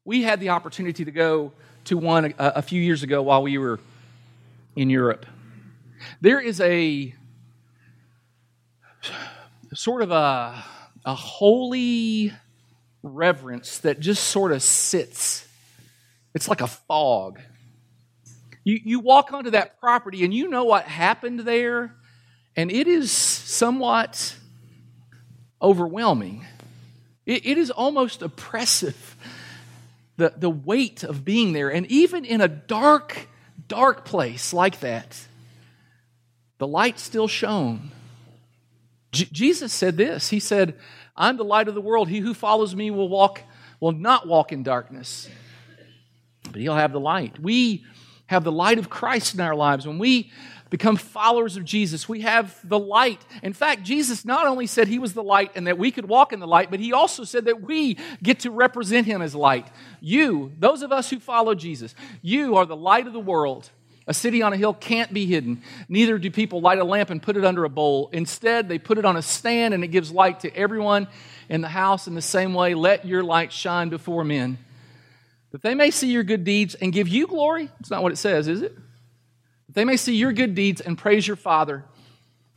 We 0.05 0.23
had 0.23 0.39
the 0.39 0.49
opportunity 0.49 1.05
to 1.05 1.11
go 1.11 1.53
to 1.85 1.97
one 1.97 2.25
a, 2.25 2.33
a 2.37 2.61
few 2.61 2.81
years 2.81 3.03
ago 3.03 3.21
while 3.21 3.41
we 3.41 3.57
were 3.57 3.79
in 4.75 4.89
Europe. 4.89 5.25
There 6.19 6.41
is 6.41 6.59
a 6.59 7.13
sort 9.73 10.01
of 10.01 10.11
a, 10.11 10.63
a 11.05 11.15
holy 11.15 12.33
reverence 13.01 13.79
that 13.79 13.99
just 13.99 14.25
sort 14.25 14.51
of 14.51 14.61
sits. 14.61 15.47
It's 16.33 16.47
like 16.47 16.61
a 16.61 16.67
fog. 16.67 17.39
You, 18.63 18.79
you 18.83 18.99
walk 18.99 19.33
onto 19.33 19.51
that 19.51 19.79
property 19.79 20.23
and 20.23 20.33
you 20.33 20.49
know 20.49 20.63
what 20.63 20.85
happened 20.85 21.41
there, 21.41 21.95
and 22.55 22.71
it 22.71 22.87
is 22.87 23.11
somewhat 23.11 24.35
overwhelming. 25.61 26.45
it, 27.25 27.45
it 27.45 27.57
is 27.57 27.71
almost 27.71 28.21
oppressive, 28.21 29.12
the, 30.17 30.33
the 30.35 30.49
weight 30.49 31.03
of 31.03 31.25
being 31.25 31.53
there. 31.53 31.69
And 31.69 31.85
even 31.87 32.25
in 32.25 32.41
a 32.41 32.47
dark, 32.47 33.27
dark 33.67 34.05
place 34.05 34.53
like 34.53 34.79
that, 34.81 35.27
the 36.57 36.67
light 36.67 36.99
still 36.99 37.27
shone. 37.27 37.91
J- 39.11 39.29
Jesus 39.31 39.73
said 39.73 39.97
this. 39.97 40.29
He 40.29 40.39
said, 40.39 40.75
I'm 41.15 41.37
the 41.37 41.43
light 41.43 41.67
of 41.67 41.75
the 41.75 41.81
world. 41.81 42.09
He 42.09 42.19
who 42.19 42.33
follows 42.33 42.75
me 42.75 42.91
will 42.91 43.09
walk, 43.09 43.41
will 43.79 43.91
not 43.91 44.27
walk 44.27 44.51
in 44.51 44.63
darkness, 44.63 45.29
but 46.43 46.61
he'll 46.61 46.75
have 46.75 46.91
the 46.91 46.99
light. 46.99 47.39
We 47.39 47.85
have 48.27 48.43
the 48.43 48.51
light 48.51 48.79
of 48.79 48.89
Christ 48.89 49.35
in 49.35 49.41
our 49.41 49.55
lives. 49.55 49.85
When 49.85 49.99
we 49.99 50.31
become 50.73 50.95
followers 50.95 51.55
of 51.55 51.63
Jesus, 51.63 52.09
we 52.09 52.21
have 52.21 52.57
the 52.67 52.79
light. 52.79 53.23
In 53.43 53.53
fact, 53.53 53.83
Jesus 53.83 54.25
not 54.25 54.47
only 54.47 54.65
said 54.65 54.87
he 54.87 54.97
was 54.97 55.13
the 55.13 55.21
light 55.21 55.51
and 55.53 55.67
that 55.67 55.77
we 55.77 55.91
could 55.91 56.09
walk 56.09 56.33
in 56.33 56.39
the 56.39 56.47
light, 56.47 56.71
but 56.71 56.79
he 56.79 56.93
also 56.93 57.25
said 57.25 57.45
that 57.45 57.61
we 57.61 57.95
get 58.23 58.39
to 58.39 58.49
represent 58.49 59.05
him 59.05 59.21
as 59.21 59.35
light. 59.35 59.67
You, 60.01 60.51
those 60.57 60.81
of 60.81 60.91
us 60.91 61.11
who 61.11 61.19
follow 61.19 61.53
Jesus, 61.53 61.93
you 62.23 62.55
are 62.55 62.65
the 62.65 62.75
light 62.75 63.05
of 63.05 63.13
the 63.13 63.19
world. 63.19 63.69
A 64.07 64.15
city 64.15 64.41
on 64.41 64.51
a 64.51 64.57
hill 64.57 64.73
can't 64.73 65.13
be 65.13 65.27
hidden. 65.27 65.61
Neither 65.89 66.17
do 66.17 66.31
people 66.31 66.59
light 66.59 66.79
a 66.79 66.83
lamp 66.83 67.11
and 67.11 67.21
put 67.21 67.37
it 67.37 67.45
under 67.45 67.65
a 67.65 67.69
bowl. 67.69 68.09
Instead, 68.11 68.67
they 68.67 68.79
put 68.79 68.97
it 68.97 69.05
on 69.05 69.15
a 69.15 69.21
stand 69.21 69.75
and 69.75 69.83
it 69.83 69.89
gives 69.89 70.11
light 70.11 70.39
to 70.39 70.55
everyone 70.55 71.07
in 71.49 71.61
the 71.61 71.69
house. 71.69 72.07
In 72.07 72.15
the 72.15 72.21
same 72.23 72.55
way, 72.55 72.73
let 72.73 73.05
your 73.05 73.21
light 73.21 73.53
shine 73.53 73.89
before 73.89 74.23
men, 74.23 74.57
that 75.51 75.61
they 75.61 75.75
may 75.75 75.91
see 75.91 76.11
your 76.11 76.23
good 76.23 76.43
deeds 76.43 76.73
and 76.73 76.91
give 76.91 77.07
you 77.07 77.27
glory. 77.27 77.69
It's 77.79 77.91
not 77.91 78.01
what 78.01 78.11
it 78.11 78.17
says, 78.17 78.47
is 78.47 78.63
it? 78.63 78.75
They 79.73 79.85
may 79.85 79.97
see 79.97 80.15
your 80.15 80.33
good 80.33 80.55
deeds 80.55 80.81
and 80.81 80.97
praise 80.97 81.27
your 81.27 81.35
Father 81.35 81.83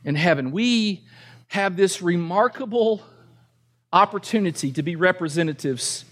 in 0.03 0.15
heaven. 0.15 0.51
We 0.51 1.05
have 1.47 1.75
this 1.75 2.01
remarkable 2.01 3.01
opportunity 3.91 4.71
to 4.73 4.83
be 4.83 4.95
representatives 4.95 6.05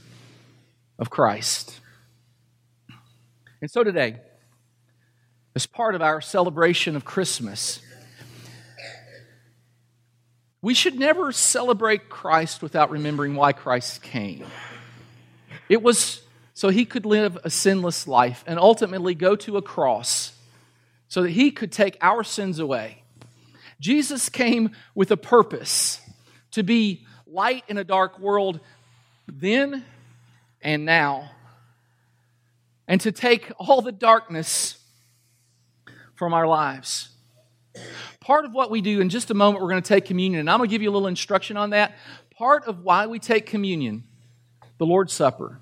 of 0.98 1.10
Christ. 1.10 1.80
And 3.62 3.70
so 3.70 3.84
today, 3.84 4.18
as 5.56 5.66
part 5.66 5.96
of 5.96 6.02
our 6.02 6.20
celebration 6.20 6.96
of 6.96 7.06
Christmas. 7.06 7.80
We 10.62 10.74
should 10.74 11.00
never 11.00 11.32
celebrate 11.32 12.10
Christ 12.10 12.62
without 12.62 12.92
remembering 12.92 13.36
why 13.36 13.54
Christ 13.54 14.02
came. 14.02 14.46
It 15.70 15.82
was 15.82 16.22
so 16.54 16.70
he 16.70 16.86
could 16.86 17.06
live 17.06 17.38
a 17.44 17.50
sinless 17.50 18.08
life 18.08 18.44
and 18.48 18.60
ultimately 18.60 19.16
go 19.16 19.36
to 19.38 19.58
a 19.58 19.62
cross 19.62 20.35
so 21.08 21.22
that 21.24 21.32
he 21.32 21.52
could 21.52 21.72
take 21.72 21.98
our 22.02 22.24
sins 22.24 22.60
away. 22.60 23.04
Jesus 23.80 24.30
came 24.30 24.72
with 24.94 25.12
a 25.12 25.18
purpose 25.18 26.00
to 26.52 26.64
be 26.64 27.06
light 27.28 27.64
in 27.68 27.78
a 27.78 27.84
dark 27.84 28.20
world 28.20 28.60
then 29.28 29.84
and 30.62 30.86
now, 30.86 31.32
and 32.88 33.02
to 33.02 33.12
take 33.12 33.52
all 33.58 33.82
the 33.82 33.92
darkness 33.92 34.78
from 36.14 36.34
our 36.34 36.48
lives. 36.48 37.10
Part 38.20 38.46
of 38.46 38.54
what 38.54 38.72
we 38.72 38.82
do 38.82 39.02
in 39.02 39.10
just 39.10 39.30
a 39.32 39.34
moment, 39.34 39.62
we're 39.62 39.70
going 39.70 39.82
to 39.82 39.88
take 39.88 40.06
communion, 40.06 40.40
and 40.40 40.50
I'm 40.50 40.58
going 40.58 40.70
to 40.70 40.74
give 40.74 40.82
you 40.82 40.90
a 40.90 40.94
little 40.94 41.08
instruction 41.08 41.58
on 41.58 41.72
that. 41.72 41.96
Part 42.38 42.66
of 42.66 42.84
why 42.84 43.08
we 43.08 43.20
take 43.20 43.46
communion, 43.46 44.04
the 44.78 44.86
Lord's 44.86 45.14
Supper, 45.14 45.60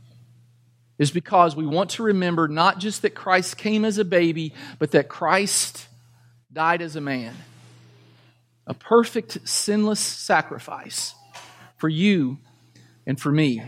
is 0.98 1.12
because 1.12 1.56
we 1.56 1.66
want 1.66 1.92
to 1.92 2.04
remember 2.04 2.48
not 2.48 2.80
just 2.80 3.02
that 3.02 3.16
Christ 3.16 3.58
came 3.58 3.86
as 3.86 3.98
a 3.98 4.06
baby, 4.06 4.54
but 4.80 4.92
that 4.92 5.10
Christ 5.10 5.88
died 6.52 6.82
as 6.82 6.96
a 6.96 7.02
man. 7.02 7.36
A 8.68 8.74
perfect, 8.74 9.40
sinless 9.48 10.00
sacrifice 10.00 11.16
for 11.78 11.90
you 11.90 12.38
and 13.06 13.20
for 13.20 13.32
me. 13.32 13.62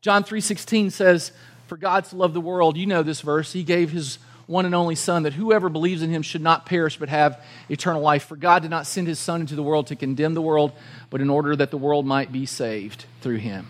John 0.00 0.24
3:16 0.24 0.90
says, 0.90 1.32
"For 1.66 1.76
God 1.76 2.04
to 2.06 2.16
love 2.16 2.32
the 2.32 2.40
world, 2.40 2.76
you 2.76 2.86
know 2.86 3.02
this 3.02 3.20
verse, 3.20 3.52
he 3.52 3.64
gave 3.64 3.90
his 3.90 4.18
one 4.46 4.64
and 4.64 4.74
only 4.74 4.94
Son, 4.94 5.24
that 5.24 5.34
whoever 5.34 5.68
believes 5.68 6.02
in 6.02 6.10
him 6.10 6.22
should 6.22 6.40
not 6.40 6.66
perish 6.66 6.96
but 6.96 7.08
have 7.08 7.42
eternal 7.68 8.00
life. 8.00 8.24
For 8.24 8.36
God 8.36 8.62
did 8.62 8.70
not 8.70 8.86
send 8.86 9.08
his 9.08 9.18
Son 9.18 9.40
into 9.40 9.56
the 9.56 9.62
world 9.62 9.88
to 9.88 9.96
condemn 9.96 10.34
the 10.34 10.42
world, 10.42 10.72
but 11.10 11.20
in 11.20 11.30
order 11.30 11.56
that 11.56 11.70
the 11.70 11.76
world 11.76 12.06
might 12.06 12.30
be 12.30 12.46
saved 12.46 13.06
through 13.20 13.38
him. 13.38 13.66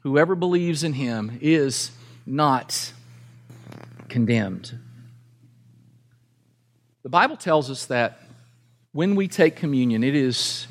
Whoever 0.00 0.34
believes 0.34 0.82
in 0.82 0.94
him 0.94 1.38
is 1.40 1.92
not 2.30 2.92
condemned. 4.08 4.78
The 7.02 7.08
Bible 7.08 7.36
tells 7.36 7.70
us 7.70 7.86
that 7.86 8.20
when 8.92 9.14
we 9.14 9.28
take 9.28 9.56
communion, 9.56 10.04
it 10.04 10.14
is 10.14 10.66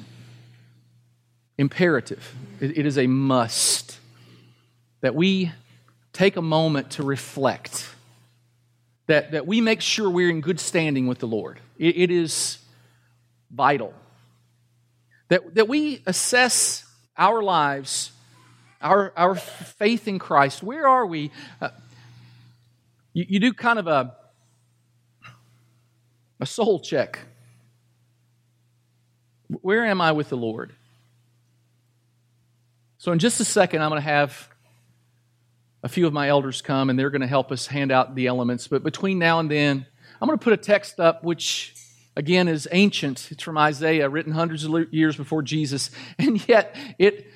imperative, 1.58 2.36
it 2.60 2.86
is 2.86 2.98
a 2.98 3.08
must 3.08 3.98
that 5.02 5.16
we 5.16 5.52
take 6.14 6.36
a 6.36 6.42
moment 6.42 6.92
to 6.92 7.04
reflect 7.04 7.88
that, 9.08 9.32
that 9.32 9.48
we 9.48 9.60
make 9.60 9.82
sure 9.82 10.10
we're 10.10 10.30
in 10.30 10.42
good 10.42 10.60
standing 10.60 11.08
with 11.08 11.20
the 11.20 11.28
Lord. 11.28 11.60
it, 11.78 11.98
it 11.98 12.12
is 12.12 12.60
vital. 13.50 13.94
That, 15.30 15.56
that 15.56 15.68
we 15.68 16.02
assess 16.06 16.86
our 17.18 17.42
lives, 17.42 18.12
our, 18.82 19.14
our 19.16 19.36
faith 19.36 20.08
in 20.08 20.20
Christ. 20.20 20.64
Where 20.64 20.88
are 20.88 21.06
we? 21.06 21.32
Uh, 21.62 21.70
you, 23.14 23.26
you 23.28 23.40
do 23.40 23.54
kind 23.54 23.80
of 23.80 23.88
a, 23.88 24.16
a 26.40 26.46
soul 26.46 26.80
check. 26.80 27.20
Where 29.62 29.86
am 29.86 30.00
I 30.00 30.12
with 30.12 30.30
the 30.30 30.38
Lord? 30.38 30.74
So, 32.98 33.12
in 33.12 33.20
just 33.20 33.40
a 33.40 33.46
second, 33.46 33.82
I'm 33.82 33.90
going 33.90 34.02
to 34.02 34.08
have 34.08 34.50
a 35.84 35.90
few 35.90 36.06
of 36.06 36.14
my 36.14 36.28
elders 36.28 36.62
come 36.62 36.90
and 36.90 37.00
they're 37.00 37.10
going 37.10 37.22
to 37.22 37.28
help 37.28 37.52
us 37.52 37.68
hand 37.68 37.92
out 37.92 38.14
the 38.14 38.28
elements. 38.28 38.68
But 38.68 38.84
between 38.84 39.18
now 39.18 39.40
and 39.40 39.50
then, 39.50 39.86
I'm 40.22 40.28
going 40.28 40.38
to 40.38 40.44
put 40.44 40.54
a 40.54 40.58
text 40.58 41.00
up 41.00 41.24
which, 41.24 41.74
again, 42.16 42.48
is 42.48 42.68
ancient. 42.72 43.32
It's 43.32 43.42
from 43.42 43.58
Isaiah, 43.58 44.10
written 44.10 44.34
hundreds 44.34 44.66
of 44.66 44.94
years 44.94 45.16
before 45.16 45.42
Jesus, 45.42 45.92
and 46.20 46.46
yet 46.48 46.76
it 46.98 47.32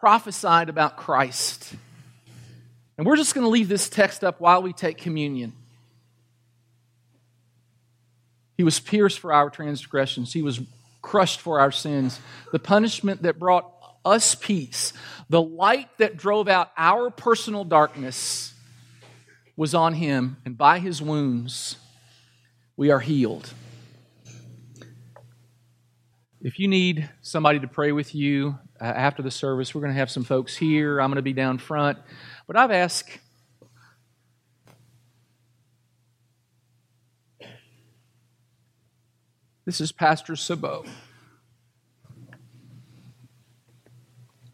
prophesied 0.00 0.68
about 0.68 0.96
Christ. 0.96 1.74
And 2.96 3.06
we're 3.06 3.16
just 3.16 3.34
going 3.34 3.44
to 3.44 3.50
leave 3.50 3.68
this 3.68 3.88
text 3.88 4.24
up 4.24 4.40
while 4.40 4.62
we 4.62 4.72
take 4.72 4.98
communion. 4.98 5.52
He 8.56 8.64
was 8.64 8.80
pierced 8.80 9.20
for 9.20 9.32
our 9.32 9.50
transgressions, 9.50 10.32
He 10.32 10.42
was 10.42 10.60
crushed 11.00 11.40
for 11.40 11.60
our 11.60 11.72
sins. 11.72 12.20
The 12.52 12.58
punishment 12.58 13.22
that 13.22 13.38
brought 13.38 13.72
us 14.04 14.34
peace. 14.34 14.92
The 15.28 15.42
light 15.42 15.88
that 15.98 16.16
drove 16.16 16.48
out 16.48 16.70
our 16.76 17.10
personal 17.10 17.64
darkness 17.64 18.54
was 19.56 19.74
on 19.74 19.94
him, 19.94 20.36
and 20.44 20.56
by 20.56 20.78
his 20.78 21.02
wounds, 21.02 21.76
we 22.76 22.90
are 22.90 23.00
healed. 23.00 23.52
If 26.40 26.60
you 26.60 26.68
need 26.68 27.10
somebody 27.20 27.58
to 27.58 27.66
pray 27.66 27.90
with 27.90 28.14
you 28.14 28.58
uh, 28.80 28.84
after 28.84 29.22
the 29.22 29.30
service, 29.30 29.74
we're 29.74 29.80
going 29.80 29.92
to 29.92 29.98
have 29.98 30.10
some 30.10 30.24
folks 30.24 30.56
here. 30.56 31.00
I'm 31.00 31.10
going 31.10 31.16
to 31.16 31.22
be 31.22 31.32
down 31.32 31.58
front. 31.58 31.98
But 32.46 32.56
I've 32.56 32.70
asked 32.70 33.18
This 39.68 39.82
is 39.82 39.92
Pastor 39.92 40.32
Sabot. 40.32 40.86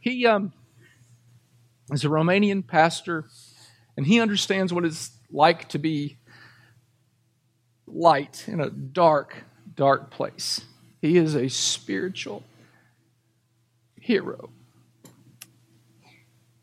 He 0.00 0.26
um, 0.26 0.52
is 1.92 2.04
a 2.04 2.08
Romanian 2.08 2.66
pastor, 2.66 3.26
And 3.96 4.04
he 4.04 4.20
understands 4.20 4.72
what 4.72 4.84
it's 4.84 5.12
like 5.30 5.68
to 5.68 5.78
be 5.78 6.18
light 7.86 8.48
in 8.48 8.58
a 8.58 8.70
dark, 8.70 9.44
dark 9.76 10.10
place. 10.10 10.62
He 11.00 11.16
is 11.16 11.36
a 11.36 11.48
spiritual 11.48 12.42
hero. 14.06 14.50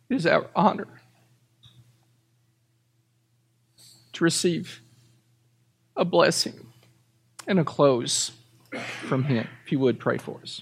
It 0.09 0.15
is 0.15 0.25
our 0.25 0.49
honor 0.53 1.01
to 4.13 4.23
receive 4.23 4.81
a 5.95 6.03
blessing 6.03 6.53
and 7.47 7.59
a 7.59 7.63
close 7.63 8.31
from 9.07 9.23
him. 9.23 9.47
If 9.65 9.71
you 9.71 9.79
would 9.79 9.99
pray 9.99 10.17
for 10.17 10.39
us. 10.43 10.61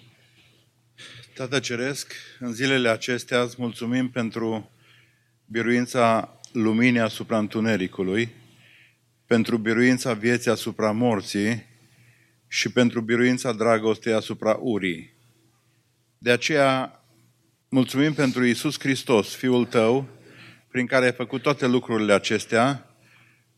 Tată 1.33 1.59
Ceresc, 1.59 2.13
în 2.39 2.53
zilele 2.53 2.89
acestea 2.89 3.41
îți 3.41 3.55
mulțumim 3.57 4.09
pentru 4.09 4.69
biruința 5.45 6.39
luminii 6.51 6.99
asupra 6.99 7.37
întunericului, 7.37 8.29
pentru 9.25 9.57
biruința 9.57 10.13
vieții 10.13 10.51
asupra 10.51 10.91
morții 10.91 11.65
și 12.47 12.71
pentru 12.71 13.01
biruința 13.01 13.53
dragostei 13.53 14.13
asupra 14.13 14.57
urii. 14.61 15.18
De 16.21 16.31
aceea, 16.31 17.01
mulțumim 17.69 18.13
pentru 18.13 18.45
Isus 18.45 18.79
Hristos, 18.79 19.35
Fiul 19.35 19.65
Tău, 19.65 20.07
prin 20.71 20.85
care 20.85 21.05
ai 21.05 21.11
făcut 21.11 21.41
toate 21.41 21.67
lucrurile 21.67 22.13
acestea, 22.13 22.85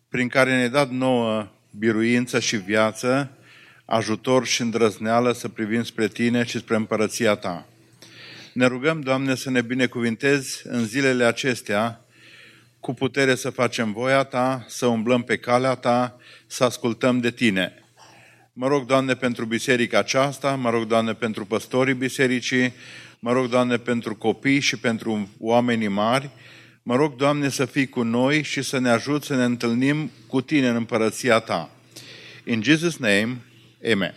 prin 0.09 0.27
care 0.27 0.55
ne-ai 0.55 0.69
dat 0.69 0.89
nouă 0.89 1.47
biruință 1.77 2.39
și 2.39 2.55
viață, 2.55 3.31
ajutor 3.85 4.45
și 4.45 4.61
îndrăzneală 4.61 5.31
să 5.31 5.49
privim 5.49 5.83
spre 5.83 6.07
Tine 6.07 6.43
și 6.43 6.57
spre 6.57 6.75
împărăția 6.75 7.35
Ta. 7.35 7.67
Ne 8.53 8.65
rugăm, 8.65 9.01
Doamne, 9.01 9.35
să 9.35 9.49
ne 9.49 9.61
binecuvintezi 9.61 10.61
în 10.63 10.85
zilele 10.85 11.23
acestea 11.23 12.05
cu 12.79 12.93
putere 12.93 13.35
să 13.35 13.49
facem 13.49 13.91
voia 13.91 14.23
Ta, 14.23 14.65
să 14.67 14.85
umblăm 14.85 15.23
pe 15.23 15.37
calea 15.37 15.75
Ta, 15.75 16.19
să 16.47 16.63
ascultăm 16.63 17.19
de 17.19 17.31
Tine. 17.31 17.80
Mă 18.61 18.67
rog, 18.67 18.85
Doamne, 18.85 19.13
pentru 19.13 19.45
biserica 19.45 19.97
aceasta, 19.97 20.55
mă 20.55 20.69
rog, 20.69 20.85
Doamne, 20.87 21.13
pentru 21.13 21.45
păstorii 21.45 21.93
bisericii, 21.93 22.73
mă 23.19 23.31
rog, 23.31 23.49
Doamne, 23.49 23.77
pentru 23.77 24.15
copii 24.15 24.59
și 24.59 24.77
pentru 24.77 25.29
oamenii 25.39 25.87
mari, 25.87 26.29
mă 26.83 26.95
rog, 26.95 27.15
Doamne, 27.15 27.49
să 27.49 27.65
fii 27.65 27.87
cu 27.87 28.01
noi 28.03 28.43
și 28.43 28.61
să 28.61 28.79
ne 28.79 28.89
ajut 28.89 29.23
să 29.23 29.35
ne 29.35 29.43
întâlnim 29.43 30.11
cu 30.27 30.41
Tine 30.41 30.67
în 30.67 30.75
împărăția 30.75 31.39
Ta. 31.39 31.69
In 32.45 32.61
Jesus' 32.61 32.97
name, 32.97 33.37
Amen. 33.91 34.13